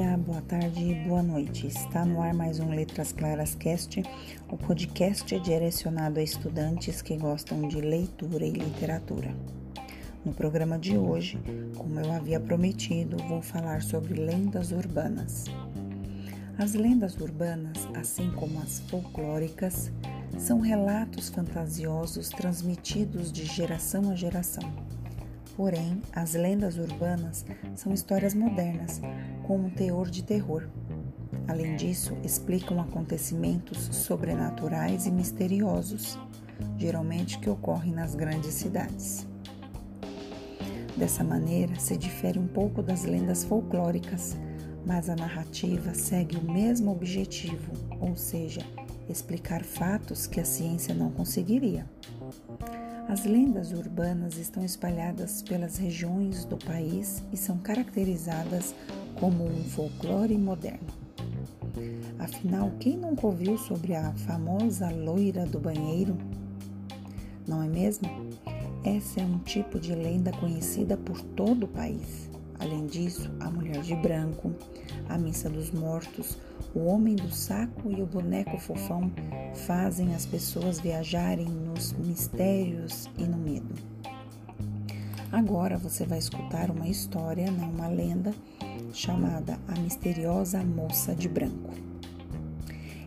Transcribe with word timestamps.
dia, 0.00 0.16
boa 0.16 0.40
tarde 0.40 0.82
e 0.82 0.94
boa 0.94 1.22
noite. 1.22 1.66
Está 1.66 2.06
no 2.06 2.22
ar 2.22 2.32
mais 2.32 2.58
um 2.58 2.70
Letras 2.70 3.12
Claras 3.12 3.54
Cast, 3.54 4.02
o 4.48 4.56
podcast 4.56 5.38
direcionado 5.40 6.18
a 6.18 6.22
estudantes 6.22 7.02
que 7.02 7.18
gostam 7.18 7.68
de 7.68 7.82
leitura 7.82 8.46
e 8.46 8.50
literatura. 8.50 9.34
No 10.24 10.32
programa 10.32 10.78
de 10.78 10.96
hoje, 10.96 11.38
como 11.76 12.00
eu 12.00 12.10
havia 12.12 12.40
prometido, 12.40 13.18
vou 13.28 13.42
falar 13.42 13.82
sobre 13.82 14.14
lendas 14.14 14.72
urbanas. 14.72 15.44
As 16.56 16.72
lendas 16.72 17.20
urbanas, 17.20 17.86
assim 17.94 18.30
como 18.30 18.58
as 18.60 18.80
folclóricas, 18.80 19.92
são 20.38 20.60
relatos 20.60 21.28
fantasiosos 21.28 22.30
transmitidos 22.30 23.30
de 23.30 23.44
geração 23.44 24.10
a 24.10 24.14
geração 24.14 24.89
Porém, 25.60 26.00
as 26.14 26.32
lendas 26.32 26.78
urbanas 26.78 27.44
são 27.74 27.92
histórias 27.92 28.32
modernas, 28.32 28.98
com 29.46 29.58
um 29.58 29.68
teor 29.68 30.08
de 30.08 30.24
terror. 30.24 30.66
Além 31.46 31.76
disso, 31.76 32.16
explicam 32.24 32.80
acontecimentos 32.80 33.76
sobrenaturais 33.92 35.04
e 35.04 35.10
misteriosos, 35.10 36.18
geralmente 36.78 37.38
que 37.38 37.50
ocorrem 37.50 37.92
nas 37.92 38.14
grandes 38.14 38.54
cidades. 38.54 39.28
Dessa 40.96 41.22
maneira, 41.22 41.78
se 41.78 41.94
difere 41.94 42.38
um 42.38 42.48
pouco 42.48 42.82
das 42.82 43.04
lendas 43.04 43.44
folclóricas, 43.44 44.38
mas 44.86 45.10
a 45.10 45.14
narrativa 45.14 45.92
segue 45.92 46.38
o 46.38 46.50
mesmo 46.50 46.90
objetivo, 46.90 47.70
ou 48.00 48.16
seja, 48.16 48.62
explicar 49.10 49.62
fatos 49.62 50.26
que 50.26 50.40
a 50.40 50.44
ciência 50.46 50.94
não 50.94 51.10
conseguiria. 51.10 51.84
As 53.08 53.24
lendas 53.24 53.72
urbanas 53.72 54.38
estão 54.38 54.64
espalhadas 54.64 55.42
pelas 55.42 55.76
regiões 55.76 56.44
do 56.44 56.56
país 56.56 57.22
e 57.32 57.36
são 57.36 57.58
caracterizadas 57.58 58.74
como 59.18 59.44
um 59.44 59.64
folclore 59.64 60.38
moderno. 60.38 60.88
Afinal, 62.18 62.70
quem 62.78 62.96
nunca 62.96 63.26
ouviu 63.26 63.58
sobre 63.58 63.94
a 63.94 64.12
famosa 64.12 64.90
loira 64.90 65.44
do 65.44 65.58
banheiro? 65.58 66.16
Não 67.46 67.62
é 67.62 67.68
mesmo? 67.68 68.08
Essa 68.84 69.20
é 69.20 69.24
um 69.24 69.38
tipo 69.38 69.78
de 69.78 69.94
lenda 69.94 70.30
conhecida 70.32 70.96
por 70.96 71.20
todo 71.20 71.64
o 71.64 71.68
país. 71.68 72.29
Além 72.60 72.86
disso, 72.86 73.30
a 73.40 73.50
mulher 73.50 73.80
de 73.80 73.96
branco, 73.96 74.52
a 75.08 75.16
missa 75.16 75.48
dos 75.48 75.70
mortos, 75.70 76.36
o 76.74 76.84
homem 76.84 77.16
do 77.16 77.30
saco 77.30 77.90
e 77.90 78.02
o 78.02 78.06
boneco 78.06 78.58
fofão 78.58 79.10
fazem 79.66 80.14
as 80.14 80.26
pessoas 80.26 80.78
viajarem 80.78 81.48
nos 81.48 81.94
mistérios 81.94 83.08
e 83.16 83.24
no 83.24 83.38
medo. 83.38 83.74
Agora 85.32 85.78
você 85.78 86.04
vai 86.04 86.18
escutar 86.18 86.70
uma 86.70 86.86
história, 86.86 87.50
não 87.50 87.70
uma 87.70 87.88
lenda, 87.88 88.34
chamada 88.92 89.58
A 89.66 89.80
Misteriosa 89.80 90.62
Moça 90.62 91.14
de 91.14 91.28
Branco. 91.28 91.70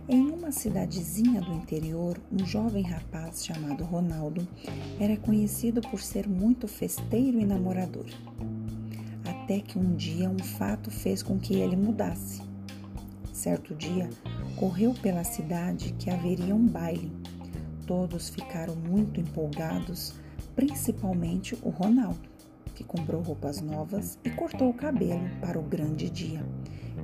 Em 0.07 0.31
uma 0.31 0.51
cidadezinha 0.51 1.41
do 1.41 1.53
interior, 1.53 2.17
um 2.31 2.45
jovem 2.45 2.83
rapaz 2.83 3.45
chamado 3.45 3.83
Ronaldo 3.83 4.47
era 4.99 5.15
conhecido 5.15 5.79
por 5.79 6.01
ser 6.01 6.27
muito 6.27 6.67
festeiro 6.67 7.39
e 7.39 7.45
namorador. 7.45 8.05
Até 9.53 9.61
que 9.61 9.77
um 9.77 9.95
dia 9.95 10.27
um 10.27 10.39
fato 10.39 10.89
fez 10.89 11.21
com 11.21 11.37
que 11.37 11.53
ele 11.53 11.75
mudasse. 11.75 12.41
Certo 13.31 13.75
dia, 13.75 14.09
correu 14.55 14.95
pela 14.95 15.23
cidade 15.23 15.93
que 15.99 16.09
haveria 16.09 16.55
um 16.55 16.65
baile. 16.65 17.11
Todos 17.85 18.29
ficaram 18.29 18.75
muito 18.75 19.21
empolgados, 19.21 20.15
principalmente 20.55 21.55
o 21.61 21.69
Ronaldo, 21.69 22.27
que 22.73 22.83
comprou 22.83 23.21
roupas 23.21 23.61
novas 23.61 24.17
e 24.23 24.31
cortou 24.31 24.71
o 24.71 24.73
cabelo 24.73 25.29
para 25.39 25.59
o 25.59 25.61
grande 25.61 26.09
dia, 26.09 26.43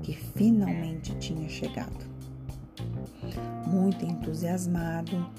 que 0.02 0.16
finalmente 0.16 1.16
tinha 1.20 1.48
chegado. 1.48 2.04
Muito 3.68 4.04
entusiasmado, 4.04 5.30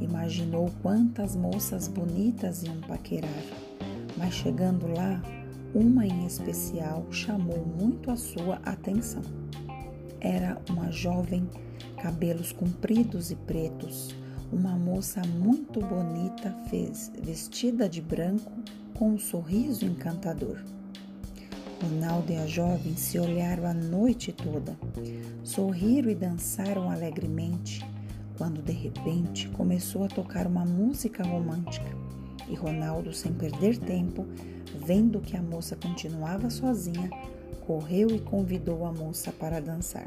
imaginou 0.00 0.68
quantas 0.82 1.36
moças 1.36 1.86
bonitas 1.86 2.64
iam 2.64 2.80
paquerar, 2.80 3.44
mas 4.16 4.34
chegando 4.34 4.88
lá, 4.88 5.22
uma 5.76 6.06
em 6.06 6.24
especial 6.24 7.06
chamou 7.10 7.66
muito 7.78 8.10
a 8.10 8.16
sua 8.16 8.56
atenção. 8.64 9.20
Era 10.18 10.56
uma 10.70 10.90
jovem, 10.90 11.46
cabelos 12.00 12.50
compridos 12.50 13.30
e 13.30 13.36
pretos, 13.36 14.14
uma 14.50 14.70
moça 14.70 15.20
muito 15.38 15.80
bonita, 15.80 16.50
fez, 16.70 17.12
vestida 17.22 17.86
de 17.86 18.00
branco, 18.00 18.50
com 18.94 19.10
um 19.10 19.18
sorriso 19.18 19.84
encantador. 19.84 20.56
Ronaldo 21.82 22.32
e 22.32 22.36
a 22.36 22.46
jovem 22.46 22.96
se 22.96 23.18
olharam 23.18 23.66
a 23.66 23.74
noite 23.74 24.32
toda, 24.32 24.74
sorriram 25.44 26.08
e 26.08 26.14
dançaram 26.14 26.90
alegremente, 26.90 27.84
quando 28.38 28.62
de 28.62 28.72
repente 28.72 29.46
começou 29.48 30.04
a 30.04 30.08
tocar 30.08 30.46
uma 30.46 30.64
música 30.64 31.22
romântica. 31.22 31.94
E 32.48 32.54
Ronaldo, 32.54 33.12
sem 33.12 33.34
perder 33.34 33.76
tempo, 33.76 34.26
vendo 34.76 35.20
que 35.20 35.36
a 35.36 35.42
moça 35.42 35.74
continuava 35.76 36.50
sozinha, 36.50 37.10
correu 37.66 38.08
e 38.10 38.20
convidou 38.20 38.86
a 38.86 38.92
moça 38.92 39.32
para 39.32 39.60
dançar. 39.60 40.06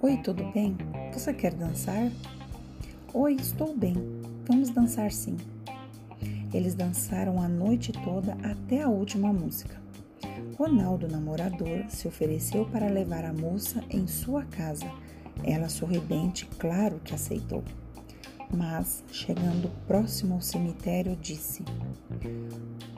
Oi, 0.00 0.16
tudo 0.18 0.44
bem? 0.52 0.76
Você 1.12 1.34
quer 1.34 1.52
dançar? 1.52 2.10
Oi, 3.12 3.34
estou 3.34 3.76
bem. 3.76 3.94
Vamos 4.46 4.70
dançar 4.70 5.10
sim. 5.10 5.36
Eles 6.54 6.74
dançaram 6.74 7.42
a 7.42 7.48
noite 7.48 7.92
toda 7.92 8.32
até 8.42 8.82
a 8.82 8.88
última 8.88 9.32
música. 9.32 9.76
Ronaldo, 10.56 11.06
namorador, 11.06 11.84
se 11.88 12.08
ofereceu 12.08 12.64
para 12.64 12.88
levar 12.88 13.24
a 13.24 13.32
moça 13.32 13.82
em 13.90 14.06
sua 14.06 14.44
casa. 14.44 14.90
Ela, 15.44 15.68
sorridente, 15.68 16.46
claro 16.58 17.00
que 17.04 17.14
aceitou. 17.14 17.62
Mas, 18.50 19.04
chegando 19.12 19.70
próximo 19.86 20.34
ao 20.34 20.40
cemitério, 20.40 21.16
disse: 21.16 21.62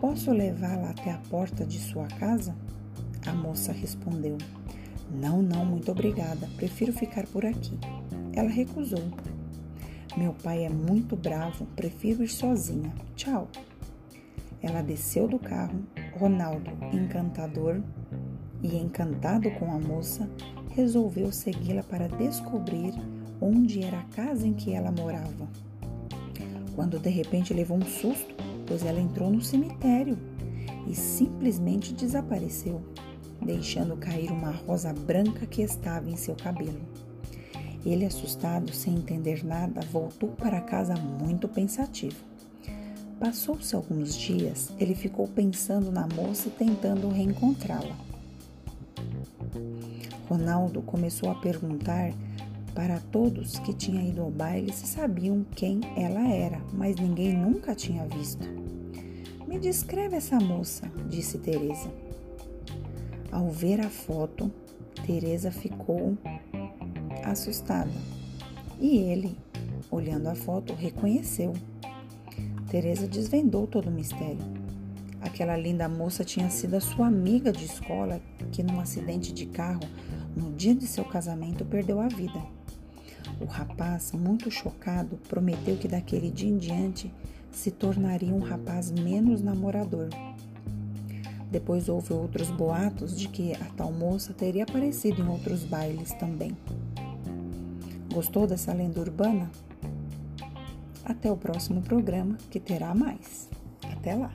Posso 0.01 0.31
levá-la 0.33 0.91
até 0.91 1.11
a 1.11 1.19
porta 1.29 1.67
de 1.67 1.79
sua 1.79 2.07
casa? 2.07 2.55
A 3.27 3.33
moça 3.33 3.73
respondeu: 3.73 4.39
Não, 5.11 5.43
não, 5.43 5.65
muito 5.65 5.91
obrigada. 5.91 6.49
Prefiro 6.57 6.93
ficar 6.93 7.27
por 7.27 7.45
aqui. 7.45 7.77
Ela 8.33 8.49
recusou. 8.49 9.03
Meu 10.17 10.33
pai 10.35 10.65
é 10.65 10.69
muito 10.69 11.17
bravo, 11.17 11.67
prefiro 11.77 12.23
ir 12.23 12.29
sozinha. 12.29 12.93
Tchau. 13.17 13.49
Ela 14.63 14.83
desceu 14.83 15.27
do 15.27 15.39
carro. 15.39 15.81
Ronaldo, 16.19 16.71
encantador 16.93 17.83
e 18.63 18.77
encantado 18.77 19.51
com 19.53 19.73
a 19.73 19.79
moça, 19.79 20.29
resolveu 20.75 21.33
segui-la 21.33 21.83
para 21.83 22.09
descobrir 22.09 22.93
onde 23.41 23.83
era 23.83 24.01
a 24.01 24.05
casa 24.05 24.47
em 24.47 24.53
que 24.53 24.73
ela 24.73 24.91
morava. 24.91 25.49
Quando 26.75 26.99
de 26.99 27.11
repente 27.11 27.55
levou 27.55 27.77
um 27.77 27.87
susto, 27.87 28.35
pois 28.67 28.85
ela 28.85 29.01
entrou 29.01 29.31
no 29.31 29.43
cemitério 29.43 30.19
e 30.87 30.95
simplesmente 30.95 31.93
desapareceu 31.93 32.81
deixando 33.43 33.97
cair 33.97 34.31
uma 34.31 34.51
rosa 34.51 34.93
branca 34.93 35.47
que 35.47 35.63
estava 35.63 36.09
em 36.11 36.17
seu 36.17 36.35
cabelo. 36.35 36.81
Ele, 37.85 38.05
assustado, 38.05 38.73
sem 38.73 38.95
entender 38.95 39.45
nada, 39.45 39.81
voltou 39.91 40.31
para 40.31 40.61
casa 40.61 40.95
muito 40.95 41.49
pensativo. 41.49 42.17
Passou-se 43.19 43.75
alguns 43.75 44.15
dias, 44.15 44.71
ele 44.79 44.95
ficou 44.95 45.27
pensando 45.29 45.91
na 45.91 46.07
moça 46.07 46.49
e 46.49 46.51
tentando 46.51 47.09
reencontrá-la. 47.09 47.97
Ronaldo 50.29 50.81
começou 50.83 51.31
a 51.31 51.35
perguntar 51.35 52.13
para 52.81 52.99
todos 52.99 53.59
que 53.59 53.75
tinham 53.75 54.03
ido 54.03 54.23
ao 54.23 54.31
baile 54.31 54.73
se 54.73 54.87
sabiam 54.87 55.45
quem 55.55 55.83
ela 55.99 56.27
era, 56.27 56.63
mas 56.73 56.97
ninguém 56.97 57.37
nunca 57.37 57.75
tinha 57.75 58.07
visto. 58.07 58.49
Me 59.47 59.59
descreve 59.59 60.17
essa 60.17 60.41
moça, 60.41 60.91
disse 61.07 61.37
Teresa. 61.37 61.93
Ao 63.31 63.51
ver 63.51 63.83
a 63.83 63.91
foto, 63.91 64.51
Teresa 65.05 65.51
ficou 65.51 66.17
assustada. 67.23 67.91
E 68.81 68.97
ele, 68.97 69.37
olhando 69.91 70.29
a 70.29 70.35
foto, 70.35 70.73
reconheceu. 70.73 71.53
Teresa 72.71 73.07
desvendou 73.07 73.67
todo 73.67 73.91
o 73.91 73.93
mistério. 73.93 74.41
Aquela 75.21 75.55
linda 75.55 75.87
moça 75.87 76.25
tinha 76.25 76.49
sido 76.49 76.77
a 76.77 76.81
sua 76.81 77.09
amiga 77.09 77.53
de 77.53 77.67
escola 77.67 78.23
que 78.51 78.63
num 78.63 78.81
acidente 78.81 79.35
de 79.35 79.45
carro, 79.45 79.87
no 80.35 80.51
dia 80.53 80.75
de 80.75 80.87
seu 80.87 81.05
casamento, 81.05 81.63
perdeu 81.63 82.01
a 82.01 82.09
vida. 82.09 82.41
O 83.41 83.45
rapaz, 83.45 84.13
muito 84.13 84.51
chocado, 84.51 85.17
prometeu 85.29 85.77
que 85.77 85.89
daquele 85.89 86.31
dia 86.31 86.49
em 86.49 86.59
diante 86.59 87.13
se 87.51 87.71
tornaria 87.71 88.35
um 88.35 88.41
rapaz 88.41 88.91
menos 88.91 89.43
namorador. 89.43 90.09
Depois 91.51 91.89
houve 91.89 92.13
outros 92.13 92.51
boatos 92.51 93.19
de 93.19 93.29
que 93.29 93.55
a 93.55 93.65
tal 93.77 93.93
moça 93.93 94.33
teria 94.33 94.63
aparecido 94.63 95.21
em 95.21 95.29
outros 95.29 95.65
bailes 95.65 96.13
também. 96.15 96.57
Gostou 98.13 98.47
dessa 98.47 98.73
lenda 98.73 99.01
urbana? 99.01 99.51
Até 101.05 101.31
o 101.31 101.37
próximo 101.37 101.83
programa, 101.83 102.37
que 102.51 102.61
terá 102.61 102.95
mais. 102.95 103.49
Até 103.83 104.15
lá! 104.15 104.33